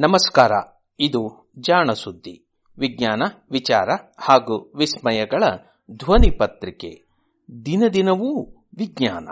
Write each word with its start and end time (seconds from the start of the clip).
ನಮಸ್ಕಾರ. 0.00 0.52
ಇದು 1.00 1.50
ಜಾಣ 1.58 1.92
ಸುದ್ದಿ, 1.92 2.46
ವಿಜ್ಞಾನ, 2.78 3.22
ವಿಚಾರ 3.50 3.88
ಹಾಗೂ 4.18 4.72
ವಿಸ್ಮಯಗಳ 4.76 5.42
ಧ್ವನಿ 5.90 6.30
ಪತ್ರಿಕೆ. 6.30 7.06
ದಿನ 7.66 7.82
ದಿನವೂ 7.92 8.42
ವಿಜ್ಞಾನ. 8.78 9.28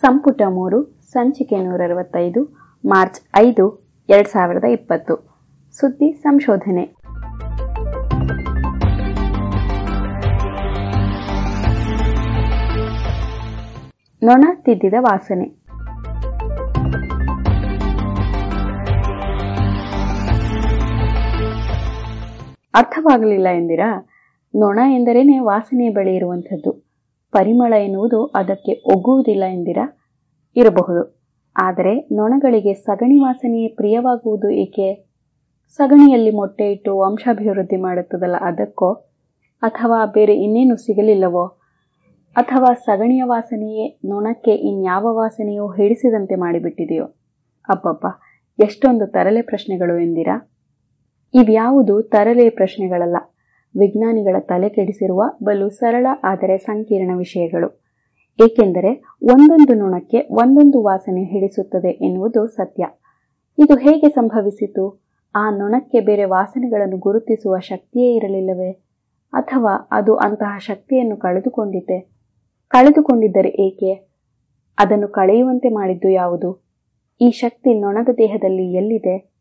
ಸಂಪುಟ 0.00 0.42
ಮೂರು, 0.48 1.00
ಸಂಚಿಕೆ 1.12 1.56
ನೂರ 1.56 1.80
ಅರವತ್ತೈದು 1.84 2.44
ಮಾರ್ಚ್ 2.84 3.20
ಐದು, 3.36 3.92
ಎರಡ್ 4.08 4.28
ಸಾವಿರದ 4.28 4.64
ಇಪ್ಪತ್ತು. 4.64 5.14
ಸುದ್ದಿ 5.72 6.12
ಸಂಶೋಧನೆ. 6.12 7.03
ನೊಣ 14.24 14.44
ತಿದ್ದಿದ 14.54 14.94
ವಾಸನೆ. 15.00 15.44
ಅರ್ಥವಾಗಲಿಲ್ಲ 22.74 23.48
ಎಂದಿರಾ? 23.48 24.06
ನೊಣ 24.56 24.78
ಎಂದರೇನೆ 24.90 25.38
ವಾಸನೆ 25.38 25.88
ಬಳಿ 25.88 26.14
ಇರುವಂಥದ್ದು. 26.16 26.72
ಪರಿಮಳ 27.32 27.72
ಎನ್ನುವುದು 27.72 28.26
ಅದಕ್ಕೆ 28.26 28.72
ಒಗ್ಗುವುದಿಲ್ಲ 28.72 29.44
ಎಂದಿರಾ? 29.44 29.98
ಇರಬಹುದು. 30.56 31.26
ಆದರೆ 31.56 32.08
ನೊಣಗಳಿಗೆ 32.12 32.74
ಸಗಣಿ 32.74 33.18
ವಾಸನೆಯೇ 33.18 33.68
ಪ್ರಿಯವಾಗುವುದು 33.68 34.50
ಏಕೆ? 34.50 35.08
ಸಗಣಿಯಲ್ಲಿ 35.76 36.30
ಮೊಟ್ಟೆ 36.30 36.72
ಇಟ್ಟು 36.72 36.98
ವಂಶಾಭಿವೃದ್ಧಿ 36.98 37.76
ಮಾಡುತ್ತದಲ್ಲ 37.76 38.36
ಅದಕ್ಕೋ? 38.40 38.92
ಅಥವಾ 39.62 40.06
ಬೇರೆ 40.06 40.34
ಇನ್ನೇನು 40.36 40.76
ಸಿಗಲಿಲ್ಲವೋ? 40.76 41.58
ಅಥವಾ 42.36 42.74
ಸಗಣಿಯ 42.74 43.22
ವಾಸನೆಯೇ 43.22 43.98
ನೊಣಕ್ಕೆ 44.04 44.54
ಇನ್ಯಾವ 44.54 45.16
ವಾಸನೆಯೋ 45.16 45.68
ಹಿಡಿಸಿದಂತೆ 45.68 46.34
ಮಾಡಿಬಿಟ್ಟಿದೆಯೋ? 46.34 47.04
ಅಬ್ಬಬ್ಬ, 47.68 48.06
ಎಷ್ಟೊಂದು 48.64 49.06
ತರಲೆ 49.06 49.42
ಪ್ರಶ್ನೆಗಳು 49.42 49.98
ಎಂದಿರಾ? 49.98 50.50
ಇವ್ಯಾವುದು 51.34 52.02
ತರಲೆ 52.02 52.50
ಪ್ರಶ್ನೆಗಳಲ್ಲ. 52.50 53.16
ವಿಜ್ಞಾನಿಗಳ 53.78 54.36
ತಲೆ 54.40 54.68
ಕೆಡಿಸಿರುವ 54.68 55.22
ಬಲು 55.44 55.70
ಸರಳ 55.70 56.06
ಆದರೆ 56.24 56.58
ಸಂಕೀರ್ಣ 56.58 57.16
ವಿಷಯಗಳು. 57.16 57.82
ಏಕೆಂದರೆ 58.44 59.04
ಒಂದೊಂದು 59.22 59.74
ನೊಣಕ್ಕೆ 59.74 60.18
ಒಂದೊಂದು 60.18 60.82
ವಾಸನೆ 60.82 61.24
ಹಿಡಿಸುತ್ತದೆ 61.24 61.88
ಎನ್ನುವುದು 61.88 62.46
ಸತ್ಯ. 62.46 62.86
ಇದು 63.58 63.76
ಹೇಗೆ 63.76 64.08
ಸಂಭವಿಸಿತು? 64.08 65.04
ಆ 65.34 65.50
ನೊಣಕ್ಕೆ 65.50 66.00
ಬೇರೆ 66.00 66.24
ವಾಸನೆಗಳನ್ನು 66.24 66.96
ಗುರುತಿಸುವ 66.96 67.58
ಶಕ್ತಿಯೇ 67.58 68.14
ಇರಲಿಲ್ಲವೇ? 68.14 68.72
ಅಥವಾ 69.32 69.88
ಅದು 69.90 70.16
ಅಂತಹ 70.16 70.58
ಶಕ್ತಿಯನ್ನು 70.58 71.16
ಕಳೆದುಕೊಂಡಿತೆ? 71.16 72.13
ಕಳೆದುಕೊಂಡಿದ್ದರೆ 72.74 73.48
ಏಕೆ? 73.48 73.94
ಅದನ್ನು 74.78 75.08
ಕಳೆಯುವಂತೆ 75.08 75.68
ಮಾಡಿದ್ದು 75.68 76.08
ಯಾವುದು? 76.08 76.64
ಈ 77.20 77.30
ಶಕ್ತಿ 77.30 77.80
ನೊಣದ 77.80 78.08
ದೇಹದಲ್ಲಿ 78.18 78.72
ಎಲ್ಲಿದೆ? 78.72 79.34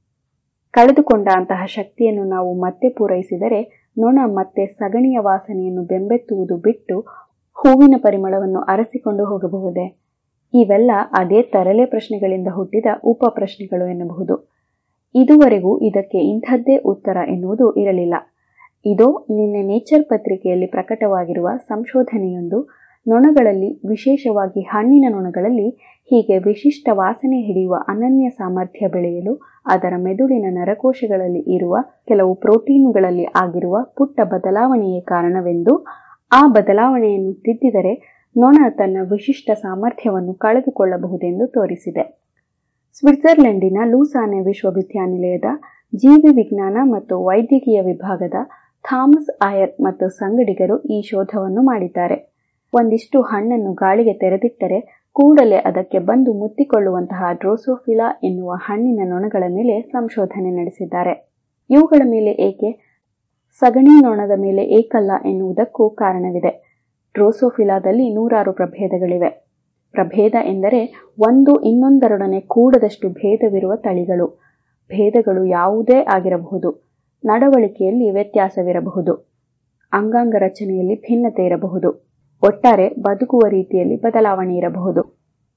ಕಳೆದುಕೊಂಡ 0.71 1.27
ಅಂತಹ 1.35 1.65
ಶಕ್ತಿಯನ್ನು 1.65 2.23
ನಾವು 2.23 2.53
ಮತ್ತೆ 2.53 2.89
ಪೂರೈಸಿದರೆ 2.89 3.89
ನೊಣ 3.97 4.19
ಮತ್ತೆ 4.25 4.65
ಸಗಣಿಯ 4.65 5.17
ವಾಸನೆಯನ್ನು 5.19 5.83
ಬೆಂಬೆತ್ತುವುದು 5.83 6.57
ಬಿಟ್ಟು 6.57 6.99
ಹೂವಿನ 7.53 7.95
ಪರಿಮಳವನ್ನು 7.97 8.59
ಅರಸಿಕೊಂಡು 8.59 9.25
ಹೋಗಬಹುದೇ? 9.25 9.99
ಇವೆಲ್ಲ 10.53 10.91
ಅದೇ 11.11 11.41
ತರಲೆ 11.41 11.85
ಪ್ರಶ್ನೆಗಳಿಂದ 11.85 12.47
ಹುಟ್ಟಿದ 12.51 12.85
ಉಪ 13.03 13.23
ಪ್ರಶ್ನೆಗಳು 13.29 13.91
ಎನ್ನಬಹುದು. 13.91 14.53
ಇದುವರೆಗೂ 15.15 15.79
ಇದಕ್ಕೆ 15.79 16.17
ಇಂಥದ್ದೇ 16.17 16.77
ಉತ್ತರ 16.77 17.17
ಎನ್ನುವುದು 17.27 17.73
ಇರಲಿಲ್ಲ. 17.73 18.13
ಇದು 18.85 19.27
ನಿನ್ನೆ 19.29 19.61
ನೇಚರ್ 19.61 20.03
ಪತ್ರಿಕೆಯಲ್ಲಿ 20.03 20.65
ಪ್ರಕಟವಾಗಿರುವ 20.65 21.49
ಸಂಶೋಧನೆಯೊಂದು 21.57 22.82
ನೊಣಗಳಲ್ಲಿ, 23.05 23.79
ವಿಶೇಷವಾಗಿ 23.85 24.61
ಹಣ್ಣಿನ 24.61 25.05
ನೊಣಗಳಲ್ಲಿ 25.09 25.67
ಹೀಗೆ 26.11 26.37
ವಿಶಿಷ್ಟ 26.37 26.89
ವಾಸನೆ 26.91 27.41
ಹಿಡಿಯುವ 27.41 27.75
ಅನನ್ಯ 27.87 28.29
ಸಾಮರ್ಥ್ಯ 28.29 28.87
ಬೆಳೆಯಲು 28.87 29.33
ಅದರ 29.65 29.93
ಮೆದುಳಿನ 29.97 30.45
ನರಕೋಶಗಳಲ್ಲಿ 30.49 31.39
ಇರುವ 31.55 31.75
ಕೆಲವು 32.07 32.33
ಪ್ರೋಟೀನುಗಳಲ್ಲಿ 32.33 33.25
ಆಗಿರುವ 33.25 33.77
ಪುಟ್ಟ 33.97 34.19
ಬದಲಾವಣೆಯೇ 34.23 35.01
ಕಾರಣವೆಂದು 35.01 35.85
ಆ 36.31 36.47
ಬದಲಾವಣೆಯನ್ನು 36.47 37.33
ತಿದ್ದಿದರೆ 37.33 37.93
ನೊಣ 38.35 38.57
ತನ್ನ 38.69 38.97
ವಿಶಿಷ್ಟ 39.11 39.51
ಸಾಮರ್ಥ್ಯವನ್ನು 39.55 40.33
ಕಳೆದುಕೊಳ್ಳಬಹುದೆಂದು 40.33 41.47
ತೋರಿಸಿದೆ. 41.47 42.03
ಸ್ವಿಟ್ಜರ್ಲೆಂಡಿನ 42.95 43.77
ಲೂಸಾನೆ 43.85 44.39
ವಿಶ್ವವಿದ್ಯಾನಿಲಯದ 44.39 45.49
ಜೀವಿ 45.93 46.31
ವಿಜ್ಞಾನ 46.33 46.77
ಮತ್ತು 46.83 47.23
ವೈದ್ಯಕೀಯ 47.25 47.81
ವಿಭಾಗದ 47.81 48.37
ಥಾಮಸ್ 48.85 49.31
ಆಯರ್ 49.41 49.73
ಮತ್ತು 49.81 50.09
ಸಂಗಡಿಗರು 50.09 50.81
ಈ 50.85 51.01
ಶೋಧವನ್ನು 51.01 51.61
ಮಾಡಿದ್ದಾರೆ. 51.61 52.32
ಒಂದಿಷ್ಟು 52.73 53.21
ಹಣ್ಣನ್ನು 53.21 53.73
ಗಾಳಿಗೆ 53.73 54.13
ತೆರೆದಿಟ್ಟರೆ 54.13 55.03
ಕೂಡಲೇ 55.13 55.55
ಅದಕ್ಕೆ 55.55 55.99
ಬಂದು 55.99 56.33
ಮುತ್ತಿಕೊಳ್ಳುವಂತಹ 56.33 57.23
ಡ್ರೋಸೋಫಿಲಾ 57.33 58.19
ಎನ್ನುವ 58.23 58.51
ಹಣ್ಣಿನ 58.51 58.99
ನೊಣಗಳ 59.05 59.43
ಮೇಲೆ 59.49 59.81
ಸಂಶೋಧನೆ 59.81 60.49
ನಡೆಸಿದ್ದಾರೆ. 60.49 61.33
ಇವುಗಳ 61.69 62.01
ಮೇಲೆ 62.05 62.31
ಏಕೆ, 62.31 62.99
ಸಗಣಿ 63.59 64.01
ನೊಣದ 64.01 64.31
ಮೇಲೆ 64.39 64.63
ಏಕಲ್ಲ 64.65 65.11
ಎನ್ನುವುದಕ್ಕೂ 65.25 65.89
ಕಾರಣವಿದೆ. 65.89 66.73
ಡ್ರೋಸೋಫಿಲಾದಲ್ಲಿ 67.13 68.13
ನೂರಾರು 68.13 68.53
ಪ್ರಭೇದಗಳಿವೆ. 68.53 69.47
ಪ್ರಭೇದ 69.91 70.33
ಎಂದರೆ 70.45 71.09
ಒಂದು 71.19 71.61
ಇನ್ನೊಂದರೊಡನೆ 71.61 72.39
ಕೂಡದಷ್ಟು 72.39 73.09
ಭೇದವಿರುವ 73.09 73.75
ತಳಿಗಳು. 73.75 74.27
ಭೇದಗಳು 74.89 75.45
ಯಾವುದೇ 75.45 76.05
ಆಗಿರಬಹುದು. 76.13 76.93
ನಡವಳಿಕೆಯಲ್ಲಿ 77.25 78.11
ವ್ಯತ್ಯಾಸವಿರಬಹುದು. 78.11 79.13
ಅಂಗಾಂಗ 79.93 80.35
ರಚನೆಯಲ್ಲಿ 80.39 80.95
ಭಿನ್ನತೆ 81.01 81.45
ಇರಬಹುದು. 81.45 82.12
ಒಟ್ಟಾರೆ 82.47 82.89
ಬದುಕುವ 82.89 83.41
ರೀತಿಯಲ್ಲಿ 83.49 83.95
ಬದಲಾವಣೆ 84.01 84.55
ಇರಬಹುದು. 84.55 85.01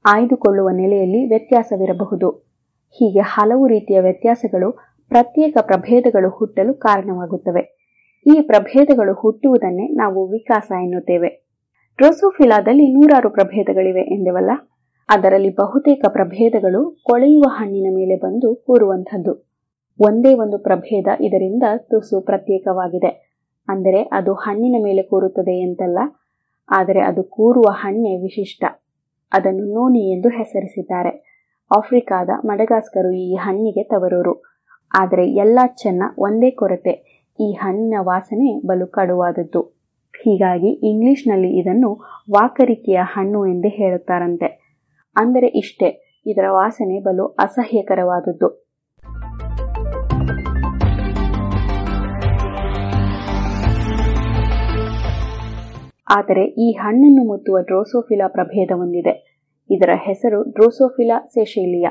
ಆಯ್ದುಕೊಳ್ಳುವ 0.05 0.69
ನೆಲೆಯಲ್ಲಿ 0.71 1.29
ವ್ಯತ್ಯಾಸವಿರಬಹುದು. 1.29 2.31
ಹೀಗೆ 2.99 3.21
ಹಲವು 3.21 3.67
ರೀತಿಯ 3.67 4.01
ವ್ಯತ್ಯಾಸಗಳು 4.01 4.73
ಪ್ರತ್ಯೇಕ 5.09 5.57
ಪ್ರಭೇದಗಳು 5.61 6.29
ಹುಟ್ಟಲು 6.29 6.75
ಕಾರಣವಾಗುತ್ತವೆ. 6.75 7.63
ಈ 8.27 8.41
ಪ್ರಭೇದಗಳು 8.41 9.15
ಹುಟ್ಟುವುದನ್ನೇ 9.15 9.89
ನಾವು 9.89 10.27
ವಿಕಾಸ 10.27 10.73
ಎನ್ನುತ್ತೇವೆ. 10.83 11.29
ಡ್ರೋಸೋಫಿಲಾದಲ್ಲಿ 11.99 12.87
ನೂರಾರು 12.93 13.31
ಪ್ರಭೇದಗಳಿವೆ 13.31 14.01
ಎಂದೆವಲ್ಲ? 14.01 14.51
ಅದರಲ್ಲಿ 15.09 15.55
ಬಹುತೇಕ 15.55 16.05
ಪ್ರಭೇದಗಳು 16.09 17.03
ಕೊಳೆಯುವ 17.05 17.45
ಹಣ್ಣಿನ 17.49 17.87
ಮೇಲೆ 17.91 18.17
ಬಂದು 18.17 18.55
ಕೂರುವಂಥದ್ದು. 18.55 19.49
ಒಂದೇ 20.01 20.35
ಒಂದು 20.35 20.59
ಪ್ರಭೇದ 20.59 21.07
ಇದರಿಂದ 21.21 21.63
ತುಸು 21.77 22.21
ಪ್ರತ್ಯೇಕವಾಗಿದೆ. 22.21 23.11
ಅಂದರೆ 23.69 24.03
ಅದು 24.03 24.33
ಹಣ್ಣಿನ 24.35 24.77
ಮೇಲೆ 24.85 25.03
ಕೂರುತ್ತದೆ 25.03 25.61
ಎಂತಲ್ಲ 25.61 25.99
ಆದರೆ 26.69 27.01
ಅದು 27.01 27.23
ಕೂರುವ 27.23 27.65
ಹಣ್ಣೆ 27.71 28.17
ವಿಶಿಷ್ಟ. 28.17 28.65
ಅದನ್ನು 29.33 29.75
ನೋನಿ 29.75 30.13
ಎಂದು 30.13 30.29
ಹೆಸರಿಸಿದ್ದಾರೆ. 30.29 31.27
ಆಫ್ರಿಕಾದ 31.77 32.31
ಮಡಗಾಸ್ಕರು 32.45 33.11
ಈ 33.11 33.35
ಹಣ್ಣಿಗೆ 33.35 33.83
ತವರೂರು. 33.83 34.43
ಆದರೆ 34.99 35.31
ಎಲ್ಲ 35.31 35.59
ಚೆನ್ನ 35.67 36.03
ಒಂದೇ 36.19 36.51
ಕೊರತೆ. 36.51 37.27
ಈ 37.41 37.53
ಹಣ್ಣಿನ 37.53 37.95
ವಾಸನೆ 38.01 38.67
ಬಲು 38.67 38.87
ಕಡುವಾದದ್ದು. 38.87 39.63
ಹೀಗಾಗಿ 40.25 40.69
ಇಂಗ್ಲಿಷ್ನಲ್ಲಿ 40.69 41.59
ಇದನ್ನು 41.59 41.95
ವಾಕರಿಕೆಯ 42.33 42.99
ಹಣ್ಣು 43.03 43.47
ಎಂದೇ 43.47 43.69
ಹೇಳುತ್ತಾರಂತೆ. 43.69 44.67
ಅಂದರೆ 45.17 45.47
ಇಷ್ಟೇ, 45.47 46.23
ಇದರ 46.27 46.45
ವಾಸನೆ 46.51 47.01
ಬಲು 47.01 47.27
ಅಸಹ್ಯಕರವಾದದ್ದು. 47.27 48.66
ಆದರೆ 56.09 56.45
ಈ 56.45 56.73
ಹಣ್ಣನ್ನು 56.73 57.27
ಮುತ್ತುವ 57.27 57.61
ಡ್ರೋಸೋಫಿಲಾ 57.61 58.29
ಪ್ರಭೇದ 58.29 58.71
ಹೊಂದಿದೆ. 58.77 59.37
ಇದರ 59.71 59.91
ಹೆಸರು 59.95 60.43
ಡ್ರೋಸೋಫಿಲಾ 60.43 61.27
ಸೆಶೇಲಿಯಾ. 61.27 61.91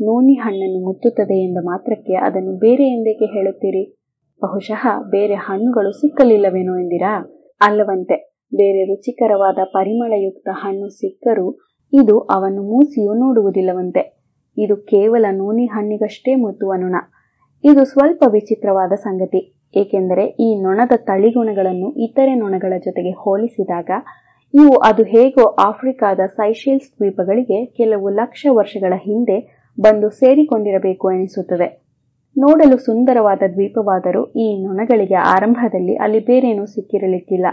ನೋನಿ 0.00 0.34
ಹಣ್ಣನ್ನು 0.34 0.86
ಮುತ್ತುತ್ತದೆ 0.86 1.44
ಎಂದ 1.44 1.58
ಮಾತ್ರಕ್ಕೆ 1.62 2.14
ಅದನ್ನು 2.14 2.58
ಬೇರೆ 2.58 2.84
ಎಂದೇಕೆ 2.84 3.24
ಹೇಳುತ್ತೀರಿ? 3.24 3.98
ಬಹುಶಃ 4.42 4.86
ಬೇರೆ 5.10 5.34
ಹಣ್ಣುಗಳು 5.34 5.92
ಸಿಕ್ಕಲಿಲ್ಲವೇನೋ 5.92 6.78
ಎಂದಿರಾ? 6.78 7.32
ಅಲ್ಲವಂತೆ, 7.60 8.34
ಬೇರೆ 8.54 8.84
ರುಚಿಕರವಾದ 8.84 9.58
ಪರಿಮಳಯುಕ್ತ 9.64 10.48
ಹಣ್ಣು 10.52 10.88
ಸಿಕ್ಕರೂ 10.88 11.58
ಇದು 11.92 12.20
ಅವನ್ನು 12.20 12.62
ಮೂಸಿಯೂ 12.62 13.14
ನೋಡುವುದಿಲ್ಲವಂತೆ. 13.14 14.22
ಇದು 14.58 14.76
ಕೇವಲ 14.76 15.26
ನೋನಿ 15.32 15.66
ಹಣ್ಣಿಗಷ್ಟೇ 15.66 16.34
ಮುತ್ತುವ 16.34 16.72
ನೊಣ. 16.76 16.96
ಇದು 17.64 17.84
ಸ್ವಲ್ಪ 17.84 18.24
ವಿಚಿತ್ರವಾದ 18.32 18.92
ಸಂಗತಿ. 18.92 19.61
ಏಕೆಂದರೆ 19.74 20.24
ಈ 20.46 20.48
ನೊಣದ 20.62 20.94
ತಳಿಗುಣಗಳನ್ನು 21.08 21.88
ಇತರೆ 22.06 22.34
ನೊಣಗಳ 22.34 22.72
ಜೊತೆಗೆ 22.86 23.12
ಹೋಲಿಸಿದಾಗ, 23.22 23.90
ಇವು 24.54 24.72
ಅದು 24.80 25.02
ಹೇಗೋ 25.04 25.44
ಆಫ್ರಿಕಾದ 25.68 26.20
ಸೈಶೇಲ್ಸ್ 26.36 26.90
ದ್ವೀಪಗಳಿಗೆ 26.96 27.58
ಕೆಲವು 27.78 28.08
ಲಕ್ಷ 28.20 28.46
ವರ್ಷಗಳ 28.50 28.92
ಹಿಂದೆ 29.06 29.36
ಬಂದು 29.78 30.08
ಸೇರಿಕೊಂಡಿರಬೇಕು 30.10 31.06
ಎನಿಸುತ್ತದೆ. 31.10 31.68
ನೋಡಲು 32.36 32.76
ಸುಂದರವಾದ 32.78 33.42
ದ್ವೀಪವಾದರೂ 33.54 34.22
ಈ 34.36 34.46
ನೊಣಗಳಿಗೆ 34.62 35.18
ಆರಂಭದಲ್ಲಿ 35.34 35.94
ಅಲ್ಲಿ 35.96 36.20
ಬೇರೇನೂ 36.20 36.64
ಸಿಕ್ಕಿರಲಿಕ್ಕಿಲ್ಲ. 36.66 37.46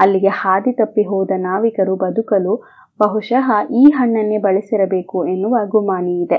ಅಲ್ಲಿಗೆ 0.00 0.30
ಹಾದಿ 0.32 0.72
ತಪ್ಪಿ 0.72 1.02
ಹೋದ 1.02 1.30
ನಾವಿಕರು 1.38 1.94
ಬದುಕಲು 1.96 2.54
ಬಹುಶಃ 3.00 3.48
ಈ 3.80 3.84
ಹಣ್ಣನ್ನೇ 3.90 4.38
ಬಳಸಿರಬೇಕು 4.38 5.18
ಎನ್ನುವ 5.26 5.56
ಗುಮಾನಿ 5.66 6.14
ಇದೆ 6.22 6.38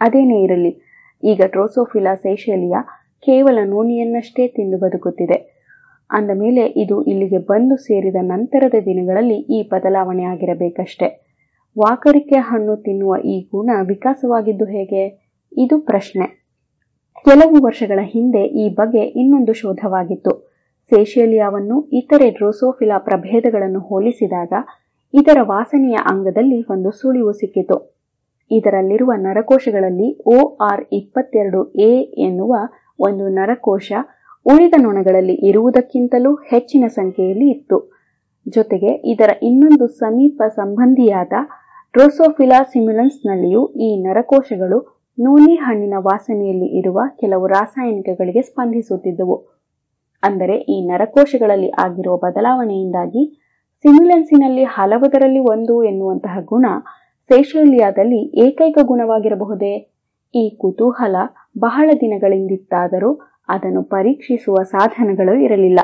ಅದೇನೇ 0.00 0.38
ಇರಲಿ, 0.42 0.72
ಈಗ 1.22 1.40
ಟ್ರೋಸೋಫಿಲಾ 1.46 2.14
ಸೈಶೇಲಿಯಾ 2.24 2.80
ಕೇವಲ 3.24 3.58
ನೋನಿಯನ್ನಷ್ಟೇ 3.64 4.48
ತಿಂದು 4.48 4.78
ಬದುಕುತ್ತಿದೆ. 4.78 5.56
ಅಂದ 6.10 6.30
ಮೇಲೆ 6.34 6.66
ಇದು 6.66 7.02
ಇಲ್ಲಿಗೆ 7.02 7.38
ಬಂದು 7.38 7.76
ಸೇರಿದ 7.76 8.16
ನಂತರದ 8.20 8.74
ದಿನಗಳಲ್ಲಿ 8.84 9.34
ಈ 9.34 9.68
ಬದಲಾವಣೆ 9.68 10.22
ಆಗಿರಬೇಕಷ್ಟೆ. 10.22 11.26
ವಾಕರಿಕೆ 11.78 12.38
ಹಣ್ಣು 12.38 12.76
ತಿನ್ನುವ 12.76 13.16
ಈ 13.24 13.48
ಗುಣ 13.52 13.70
ವಿಕಾಸವಾಗಿದ್ದು 13.86 14.64
ಹೇಗೆ? 14.64 15.02
ಇದು 15.56 15.80
ಪ್ರಶ್ನೆ. 15.80 16.26
ಕೆಲವು 17.24 17.64
ವರ್ಷಗಳ 17.64 17.98
ಹಿಂದೆ 18.02 18.42
ಈ 18.44 18.68
ಬಗ್ಗೆ 18.74 19.00
ಇನ್ನೊಂದು 19.00 19.52
ಶೋಧವಾಗಿತ್ತು. 19.52 20.32
ಸೇಷೇಲಿಯಾವನ್ನು 20.90 21.88
ಇತರೆ 21.92 22.30
ಡ್ರೋಸೋಫಿಲಾ 22.30 22.98
ಪ್ರಭೇದಗಳನ್ನು 22.98 23.80
ಹೋಲಿಸಿದಾಗ 23.80 24.52
ಇದರ 25.14 25.38
ವಾಸನೆಯ 25.42 25.96
ಅಂಗದಲ್ಲಿ 26.04 26.62
ಒಂದು 26.70 26.90
ಸುಳಿವು 26.90 27.32
ಸಿಕ್ಕಿತು. 27.32 27.96
ಇದರಲ್ಲಿರುವ 28.50 29.12
ನರಕೋಶಗಳಲ್ಲಿ 29.16 30.22
ಓ 30.26 30.56
ಆರ್ 30.56 30.84
ಇಪ್ಪತ್ತೆರಡು 30.92 31.72
ಎ 31.72 31.92
ಎನ್ನುವ 32.02 32.54
ಒಂದು 32.98 33.28
ನರಕೋಶ 33.28 33.92
ಉಳಿದ 34.46 34.74
ನೊಣಗಳಲ್ಲಿ 34.78 35.34
ಇರುವುದಕ್ಕಿಂತಲೂ 35.48 36.34
ಹೆಚ್ಚಿನ 36.34 36.84
ಸಂಖ್ಯೆಯಲ್ಲಿ 36.88 37.50
ಇತ್ತು. 37.50 37.78
ಜೊತೆಗೆ 38.46 38.90
ಇದರ 39.12 39.30
ಇನ್ನೊಂದು 39.42 39.86
ಸಮೀಪ 39.86 40.42
ಸಂಬಂಧಿಯಾದ 40.56 41.32
ಡ್ರೋಸೋಫಿಲಾ 41.94 42.58
ಸಿಮ್ಯುಲನ್ಸ್ನಲ್ಲಿಯೂ 42.62 43.62
ಈ 43.76 43.88
ನರಕೋಶಗಳು 43.96 44.78
ನೂನಿ 45.18 45.54
ಹಣ್ಣಿನ 45.56 45.94
ವಾಸನೆಯಲ್ಲಿ 45.98 46.68
ಇರುವ 46.78 47.00
ಕೆಲವು 47.20 47.46
ರಾಸಾಯನಿಕಗಳಿಗೆ 47.46 48.42
ಸ್ಪಂದಿಸುತ್ತಿದ್ದವು. 48.42 49.36
ಅಂದರೆ 50.22 50.56
ಈ 50.56 50.76
ನರಕೋಶಗಳಲ್ಲಿ 50.86 51.70
ಆಗಿರುವ 51.84 52.16
ಬದಲಾವಣೆಯಿಂದಾಗಿ 52.16 53.22
ಸಿಮ್ಯುಲೆನ್ಸಿನಲ್ಲಿ 53.84 54.64
ಹಲವದರಲ್ಲಿ 54.64 55.40
ಒಂದು 55.54 55.74
ಎನ್ನುವಂತಹ 55.84 56.36
ಗುಣ 56.44 56.66
ಸೇಷೇಲಿಯಾದಲ್ಲಿ 57.30 58.20
ಏಕೈಕ 58.46 58.78
ಗುಣವಾಗಿರಬಹುದೇ? 58.82 59.74
ಈ 60.34 60.44
ಕುತೂಹಲ 60.58 61.16
ಬಹಳ 61.56 61.90
ದಿನಗಳಿಂದಿತ್ತಾದರೂ 62.00 63.10
ಅದನ್ನು 63.48 63.82
ಪರೀಕ್ಷಿಸುವ 63.82 64.56
ಸಾಧನಗಳು 64.62 65.34
ಇರಲಿಲ್ಲ. 65.34 65.80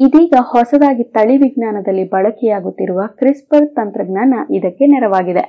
ಇದೀಗ 0.00 0.34
ಹೊಸದಾಗಿ 0.40 1.04
ತಳಿ 1.04 1.36
ವಿಜ್ಞಾನದಲ್ಲಿ 1.36 2.04
ಬಳಕೆಯಾಗುತ್ತಿರುವ 2.08 3.00
ಕ್ರಿಸ್ಪರ್ 3.06 3.68
ತಂತ್ರಜ್ಞಾನ 3.68 4.34
ಇದಕ್ಕೆ 4.50 4.86
ನೆರವಾಗಿದೆ. 4.86 5.44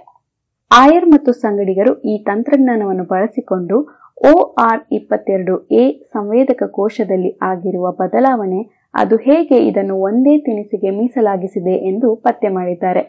ಆಯರ್ 0.72 1.06
ಮತ್ತು 1.06 1.32
ಸಂಗಡಿಗರು 1.32 2.00
ಈ 2.02 2.24
ತಂತ್ರಜ್ಞಾನವನ್ನು 2.24 3.04
ಬಳಸಿಕೊಂಡು 3.04 3.78
ಓ 4.26 4.34
ಆರ್ 4.60 4.82
ಇಪ್ಪತ್ತೆರಡು 4.92 5.68
ಎ 5.72 5.92
ಸಂವೇದಕ 6.14 6.64
ಕೋಶದಲ್ಲಿ 6.64 7.38
ಆಗಿರುವ 7.42 7.92
ಬದಲಾವಣೆ 7.92 8.62
ಅದು 8.94 9.16
ಹೇಗೆ 9.16 9.58
ಇದನ್ನು 9.58 9.96
ಒಂದೇ 10.02 10.38
ತಿನಿಸಿಗೆ 10.38 10.90
ಮೀಸಲಾಗಿಸಿದೆ 10.90 11.72
ಎಂದು 11.72 12.16
ಪತ್ತೆ 12.16 12.50
ಮಾಡಿದ್ದಾರೆ. 12.50 13.04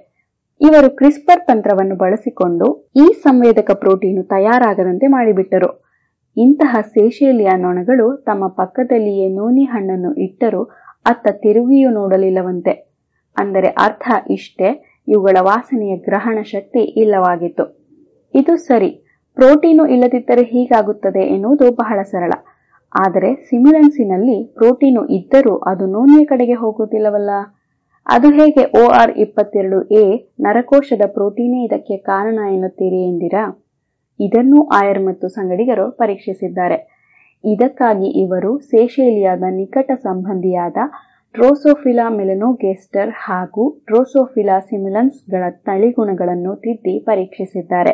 ಇವರು 0.60 0.90
ಕ್ರಿಸ್ಪರ್ 0.90 1.46
ತಂತ್ರವನ್ನು 1.46 1.96
ಬಳಸಿಕೊಂಡು 1.96 2.66
ಈ 2.96 3.06
ಸಂವೇದಕ 3.22 3.70
ಪ್ರೋಟೀನು 3.74 4.22
ತಯಾರಾಗದಂತೆ 4.22 5.06
ಮಾಡಿಬಿಟ್ಟರು. 5.06 5.89
ಇಂತಹ 6.36 6.76
ಸೇಷೇಲಿಯ 6.80 7.48
ನೊಣಗಳು 7.56 8.16
ತಮ್ಮ 8.16 8.48
ಪಕ್ಕದಲ್ಲಿಯೇ 8.48 9.28
ನೋನಿ 9.28 9.64
ಹಣ್ಣನ್ನು 9.64 10.14
ಇಟ್ಟರೂ 10.14 10.62
ಅತ್ತ 11.06 11.28
ತಿರುಗಿಯೂ 11.32 11.90
ನೋಡಲಿಲ್ಲವಂತೆ. 11.90 12.72
ಅಂದರೆ 13.36 13.68
ಅರ್ಥ 13.68 14.10
ಇಷ್ಟೇ, 14.30 15.00
ಇವುಗಳ 15.08 15.36
ವಾಸನೆಯ 15.40 15.96
ಗ್ರಹಣ 15.96 16.38
ಶಕ್ತಿ 16.42 16.78
ಇಲ್ಲವಾಗಿತ್ತು. 16.78 17.64
ಇದು 18.34 18.56
ಸರಿ, 18.56 18.90
ಪ್ರೋಟೀನು 19.36 19.86
ಇಲ್ಲದಿದ್ದರೆ 19.86 20.42
ಹೀಗಾಗುತ್ತದೆ 20.42 21.20
ಎನ್ನುವುದು 21.20 21.72
ಬಹಳ 21.72 22.02
ಸರಳ. 22.02 22.32
ಆದರೆ 22.92 23.34
ಸಿಮಿಲೆನ್ಸಿನಲ್ಲಿ 23.34 24.44
ಪ್ರೋಟೀನು 24.44 25.06
ಇದ್ದರೂ 25.08 25.56
ಅದು 25.56 25.86
ನೋನಿಯ 25.86 26.24
ಕಡೆಗೆ 26.24 26.54
ಹೋಗುವುದಿಲ್ಲವಲ್ಲ? 26.54 27.30
ಅದು 28.06 28.28
ಹೇಗೆ 28.28 28.62
ಓ 28.80 28.88
ಆರ್ 28.90 29.10
ಇಪ್ಪತ್ತೆರಡು 29.10 29.82
ಎ 29.82 30.04
ನರಕೋಶದ 30.40 31.02
ಪ್ರೋಟೀನೇ 31.06 31.64
ಇದಕ್ಕೆ 31.64 31.96
ಕಾರಣ 31.96 32.38
ಎನ್ನುತ್ತೀರಿ 32.52 33.02
ಎಂದಿರಾ? 33.08 33.69
ಇದನ್ನೂ 34.20 34.68
ಆಯರ್ 34.68 35.02
ಮತ್ತು 35.04 35.28
ಸಂಗಡಿಗರು 35.28 35.90
ಪರೀಕ್ಷಿಸಿದ್ದಾರೆ. 35.90 36.78
ಇದಕ್ಕಾಗಿ 37.44 38.08
ಇವರು 38.22 38.58
ಸೇಷೇಲಿಯಾದ 38.60 39.44
ನಿಕಟ 39.50 39.90
ಸಂಬಂಧಿಯಾದ 40.02 40.76
ಡ್ರೋಸೋಫಿಲಾ 41.34 42.08
ಮೆಲನೋಗೆಸ್ಟರ್ 42.08 43.10
ಹಾಗೂ 43.10 43.64
ಡ್ರೋಸೋಫಿಲಾ 43.86 44.60
ಸಿಮಿಲನ್ಸ್ಗಳ 44.60 45.42
ತಳಿಗುಣಗಳನ್ನು 45.50 46.54
ತಿದ್ದಿ 46.56 46.98
ಪರೀಕ್ಷಿಸಿದ್ದಾರೆ. 46.98 47.92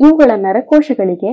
ಇವುಗಳ 0.00 0.30
ನರಕೋಶಗಳಿಗೆ 0.36 1.30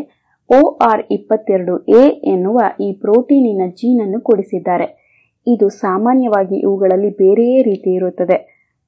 ಓ 0.49 0.59
ಆರ್ 0.77 1.03
ಇಪ್ಪತ್ತೆರಡು 1.11 1.73
ಎ 1.77 2.03
ಎನ್ನುವ 2.33 2.59
ಈ 2.79 2.91
ಪ್ರೋಟೀನಿನ 2.93 3.61
ಜೀನನ್ನು 3.69 4.21
ಕೊಡಿಸಿದ್ದಾರೆ. 4.21 5.02
ಇದು 5.47 5.69
ಸಾಮಾನ್ಯವಾಗಿ 5.69 6.55
ಇವುಗಳಲ್ಲಿ 6.55 7.09
ಬೇರೆಯೇ 7.09 7.61
ರೀತಿ 7.61 7.93
ಇರುತ್ತದೆ. 7.93 8.37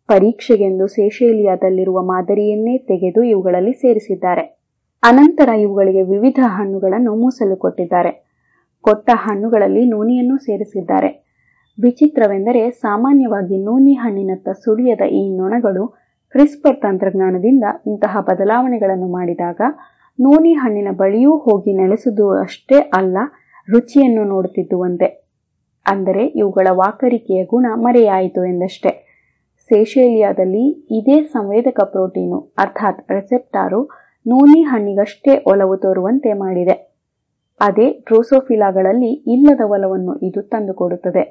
ಪರೀಕ್ಷೆಗೆಂದು 0.09 0.87
ಸೇಷೇಲಿಯಾದಲ್ಲಿರುವ 0.87 2.01
ಮಾದರಿಯನ್ನೇ 2.03 2.77
ತೆಗೆದು 2.77 3.23
ಇವುಗಳಲ್ಲಿ 3.23 3.73
ಸೇರಿಸಿದ್ದಾರೆ. 3.73 4.61
ಅನಂತರ 5.03 5.49
ಇವುಗಳಿಗೆ 5.49 6.01
ವಿವಿಧ 6.01 6.39
ಹಣ್ಣುಗಳನ್ನು 6.45 7.15
ಮೂಸಲು 7.15 7.55
ಕೊಟ್ಟಿದ್ದಾರೆ. 7.55 8.11
ಕೊಟ್ಟ 8.81 9.09
ಹಣ್ಣುಗಳಲ್ಲಿ 9.13 9.85
ನೂನಿಯನ್ನು 9.85 10.37
ಸೇರಿಸಿದ್ದಾರೆ. 10.37 11.25
ವಿಚಿತ್ರವೆಂದರೆ 11.79 12.71
ಸಾಮಾನ್ಯವಾಗಿ 12.71 13.57
ನೂನಿ 13.63 13.93
ಹಣ್ಣಿನತ್ತ 13.93 14.49
ಸುಳಿಯದ 14.49 15.01
ಈ 15.01 15.37
ನೊಣಗಳು 15.37 15.87
ಕ್ರಿಸ್ಪರ್ 16.31 16.81
ತಂತ್ರಜ್ಞಾನದಿಂದ 16.81 17.63
ಇಂತಹ 17.87 18.17
ಬದಲಾವಣೆಗಳನ್ನು 18.19 19.07
ಮಾಡಿದಾಗ 19.11 19.61
ನೂನಿ 20.19 20.53
ಹಣ್ಣಿನ 20.53 20.87
ಬಳಿಯೂ 20.91 21.37
ಹೋಗಿ 21.37 21.73
ನೆಲೆಸುವುದು 21.73 22.29
ಅಷ್ಟೇ 22.39 22.75
ಅಲ್ಲ, 22.75 23.17
ರುಚಿಯನ್ನು 23.69 24.23
ನೋಡುತ್ತಿದ್ದುವಂತೆ. 24.23 25.24
ಅಂದರೆ 25.87 26.27
ಇವುಗಳ 26.27 26.67
ವಾಕರಿಕೆಯ 26.71 27.45
ಗುಣ 27.45 27.65
ಮರೆಯಾಯಿತು 27.75 28.45
ಎಂದಷ್ಟೇ. 28.45 28.91
ಸೇಷೇಲಿಯಾದಲ್ಲಿ 29.71 30.85
ಇದೇ 30.91 31.23
ಸಂವೇದಕ 31.23 31.79
ಪ್ರೋಟೀನು, 31.83 32.53
ಅರ್ಥಾತ್ 32.57 33.11
ರೆಸೆಪ್ಟಾರು 33.11 33.83
ನೂನಿ 34.27 34.61
ಹಣ್ಣಿಗಷ್ಟೇ 34.61 35.43
ಒಲವು 35.47 35.77
ತೋರುವಂತೆ 35.77 36.33
ಮಾಡಿದೆ. 36.33 36.95
ಅದೇ 37.61 37.89
ಡ್ರೋಸೋಫಿಲಾಗಳಲ್ಲಿ 37.89 39.11
ಇಲ್ಲದ 39.27 39.61
ಒಲವನ್ನು 39.65 40.15
ಇದು 40.15 40.41
ತಂದುಕೊಡುತ್ತದೆ. 40.41 41.23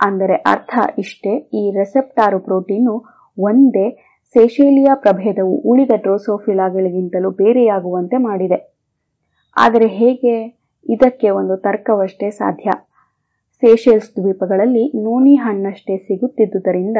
ಅಂದರೆ 0.00 0.34
ಅರ್ಥ 0.34 0.78
ಇಷ್ಟೇ, 0.98 1.36
ಈ 1.36 1.70
ರೆಸೆಪ್ಟಾರು 1.76 2.38
ಪ್ರೋಟೀನು 2.38 2.94
ಒಂದೇ 3.38 3.86
ಸೇಷೇಲಿಯಾ 4.34 4.94
ಪ್ರಭೇದವು 4.94 5.54
ಉಳಿದ 5.56 5.90
ಡ್ರೋಸೋಫಿಲಾಗಳಿಗಿಂತಲೂ 5.96 7.30
ಬೇರೆಯಾಗುವಂತೆ 7.30 8.16
ಮಾಡಿದೆ. 8.16 8.58
ಆದರೆ 9.56 9.86
ಹೇಗೆ? 9.86 10.34
ಇದಕ್ಕೆ 10.88 11.30
ಒಂದು 11.30 11.56
ತರ್ಕವಷ್ಟೇ 11.56 12.30
ಸಾಧ್ಯ. 12.30 12.70
ಸೇಷೆಲ್ಸ್ 13.62 14.20
ದ್ವೀಪಗಳಲ್ಲಿ 14.20 14.92
ನೋನಿ 15.04 15.34
ಹಣ್ಣಷ್ಟೇ 15.34 15.96
ಸಿಗುತ್ತಿದ್ದುದರಿಂದ 15.96 16.96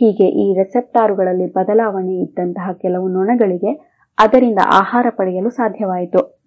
ಹೀಗೆ 0.00 0.26
ಈ 0.28 0.54
ರೆಸೆಪ್ಟಾರುಗಳಲ್ಲಿ 0.54 1.46
ಬದಲಾವಣೆ 1.46 2.20
ಇದ್ದಂತಹ 2.20 2.72
ಕೆಲವು 2.72 3.08
ನೊಣಗಳಿಗೆ 3.08 4.02
ಅದರಿಂದ 4.18 4.58
ಆಹಾರ 4.66 5.06
ಪಡೆಯಲು 5.10 5.50
ಸಾಧ್ಯವಾಯಿತು. 5.50 6.44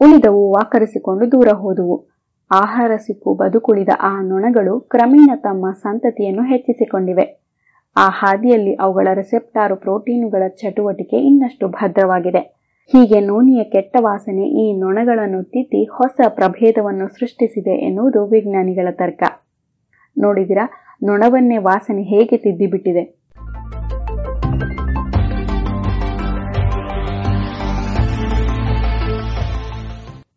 ಉಳಿದವು 0.00 0.50
ವಾಕರಿಸಿಕೊಂಡು 0.52 1.32
ದೂರ 1.32 1.48
ಹೋದುವು. 1.48 2.08
ಆಹಾರ 2.50 2.90
ಸಿಕ್ಕು 2.96 3.34
ಬದುಕುಳಿದ 3.34 3.88
ಆ 4.00 4.22
ನೊಣಗಳು 4.22 4.80
ಕ್ರಮೇಣ 4.80 5.30
ತಮ್ಮ 5.34 5.72
ಸಂತತಿಯನ್ನು 5.72 6.42
ಹೆಚ್ಚಿಸಿಕೊಂಡಿವೆ. 6.42 7.48
ಆ 7.96 8.08
ಹಾದಿಯಲ್ಲಿ 8.08 8.74
ಅವುಗಳ 8.74 9.08
ರೆಸೆಪ್ಟಾರು 9.14 9.76
ಪ್ರೋಟೀನುಗಳ 9.76 10.42
ಚಟುವಟಿಕೆ 10.48 11.16
ಇನ್ನಷ್ಟು 11.16 11.68
ಭದ್ರವಾಗಿದೆ. 11.68 12.57
ಹೀಗೆ 12.92 13.20
ನೋನಿಯ 13.20 13.64
ಕೆಟ್ಟ 13.64 13.96
ವಾಸನೆ 14.00 14.48
ಈ 14.48 14.80
ನೊಣಗಳನ್ನು 14.80 15.42
ತಿದ್ದಿ 15.42 15.84
ಹೊಸ 15.84 16.20
ಪ್ರಭೇದವನ್ನು 16.28 17.08
ಸೃಷ್ಟಿಸಿದೆ 17.08 17.70
ಎನ್ನುವುದು 17.70 18.26
ವಿಜ್ಞಾನಿಗಳ 18.26 18.88
ತರ್ಕ. 18.90 19.22
ನೋಡಿದಿರಾ, 20.18 20.70
ನೊಣವನ್ನೇ 21.02 21.56
ವಾಸನೆ 21.56 22.02
ಹೇಗೆ 22.02 22.36
ತಿದ್ದಿಬಿಟ್ಟಿದೆ? 22.36 23.18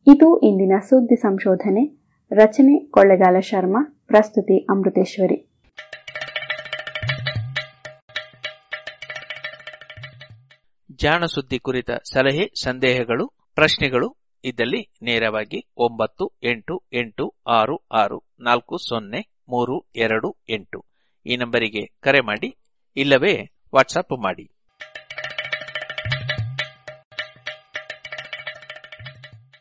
ಇದು 0.08 0.40
ಇಂದಿನ 0.40 0.74
ಸುದ್ದಿ 0.90 1.16
ಸಂಶೋಧನೆ. 1.16 2.02
ರಚನೆ 2.32 2.80
ಕೊಳ್ಳೆಗಾಲ 2.80 3.40
ಶರ್ಮಾ, 3.40 4.04
ಪ್ರಸ್ತುತಿ 4.08 4.58
ಅಮೃತೇಶ್ವರಿ. 4.58 5.51
ಜಾಣ 11.02 11.26
ಸುದ್ದಿ 11.26 11.60
ಕುರಿತ 11.60 11.92
ಸಲಹೆ, 11.92 12.46
ಸಂದೇಹಗಳು, 12.64 13.28
ಪ್ರಶ್ನೆಗಳು 13.56 14.18
ಇದ್ದಲ್ಲಿ 14.44 14.82
ನೇರವಾಗಿ 15.02 15.60
ಒಂಬತ್ತು, 15.78 16.26
ಎಂಟು 16.44 16.84
ಎಂಟು, 16.94 17.36
ಆರು 17.48 17.76
ಆರು, 17.92 18.24
ನಾಲ್ಕು, 18.40 18.78
ಸೊನ್ನೆ, 18.78 19.22
ಮೂರು, 19.50 19.86
ಎರಡು, 19.96 20.38
ಎಂಟು. 20.50 20.86
ಈ 21.26 21.38
ನಂಬರಿಗೆ 21.38 21.86
ಕರೆ 22.00 22.20
ಮಾಡಿ, 22.20 22.50
ಇಲ್ಲವೇ 22.98 23.34
ವಾಟ್ಸಪ್ 23.76 24.24
ಮಾಡಿ. 24.24 24.46